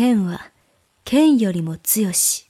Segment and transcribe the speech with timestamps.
[0.00, 0.40] ペは
[1.04, 2.49] 剣よりも強し。